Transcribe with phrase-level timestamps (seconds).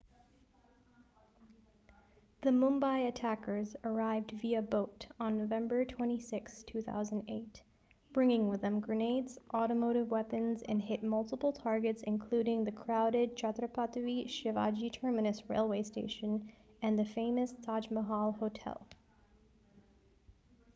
[2.41, 7.61] the mumbai attackers arrived via boat on novemeber 26 2008
[8.11, 14.91] bringing with them grenades automatic weapons and hit multiple targets including the crowded chhatrapati shivaji
[14.91, 18.87] terminus railway station and the famous taj mahal hotel